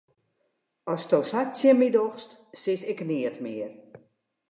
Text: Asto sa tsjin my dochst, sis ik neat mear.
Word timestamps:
Asto 0.95 1.17
sa 1.29 1.41
tsjin 1.51 1.77
my 1.79 1.89
dochst, 1.95 2.31
sis 2.61 2.81
ik 2.91 2.99
neat 3.07 3.37
mear. 3.43 3.71